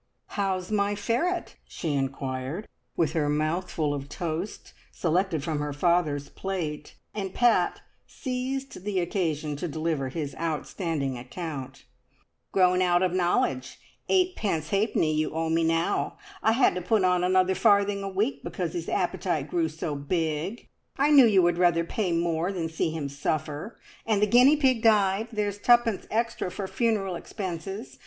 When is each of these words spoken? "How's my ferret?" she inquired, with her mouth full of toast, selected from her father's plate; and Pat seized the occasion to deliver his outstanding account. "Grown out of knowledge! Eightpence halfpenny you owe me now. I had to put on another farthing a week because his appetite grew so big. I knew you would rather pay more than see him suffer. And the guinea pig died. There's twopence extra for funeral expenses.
"How's 0.29 0.71
my 0.71 0.95
ferret?" 0.95 1.57
she 1.67 1.93
inquired, 1.93 2.67
with 2.97 3.13
her 3.13 3.29
mouth 3.29 3.69
full 3.69 3.93
of 3.93 4.09
toast, 4.09 4.73
selected 4.91 5.43
from 5.43 5.59
her 5.59 5.73
father's 5.73 6.27
plate; 6.27 6.95
and 7.13 7.35
Pat 7.35 7.81
seized 8.07 8.83
the 8.83 8.99
occasion 8.99 9.55
to 9.57 9.67
deliver 9.67 10.09
his 10.09 10.33
outstanding 10.37 11.19
account. 11.19 11.85
"Grown 12.51 12.81
out 12.81 13.03
of 13.03 13.13
knowledge! 13.13 13.77
Eightpence 14.09 14.69
halfpenny 14.69 15.13
you 15.13 15.35
owe 15.35 15.49
me 15.51 15.63
now. 15.63 16.17
I 16.41 16.53
had 16.53 16.73
to 16.73 16.81
put 16.81 17.03
on 17.03 17.23
another 17.23 17.53
farthing 17.53 18.01
a 18.01 18.09
week 18.09 18.43
because 18.43 18.73
his 18.73 18.89
appetite 18.89 19.51
grew 19.51 19.69
so 19.69 19.95
big. 19.95 20.67
I 20.97 21.11
knew 21.11 21.27
you 21.27 21.43
would 21.43 21.59
rather 21.59 21.83
pay 21.83 22.11
more 22.11 22.51
than 22.51 22.69
see 22.69 22.89
him 22.89 23.07
suffer. 23.07 23.79
And 24.07 24.19
the 24.19 24.25
guinea 24.25 24.57
pig 24.57 24.81
died. 24.81 25.27
There's 25.31 25.59
twopence 25.59 26.07
extra 26.09 26.49
for 26.49 26.65
funeral 26.67 27.13
expenses. 27.13 27.99